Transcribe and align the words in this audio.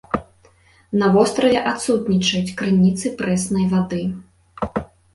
На 1.01 1.07
востраве 1.17 1.59
адсутнічаюць 1.73 2.55
крыніцы 2.65 3.15
прэснай 3.23 3.71
вады. 3.79 4.05